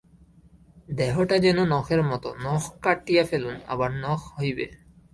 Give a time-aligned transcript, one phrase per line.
[0.89, 4.65] দেহটা যেন নখের মত, নখ কাটিয়া ফেলুন, আবার নখ হইবে।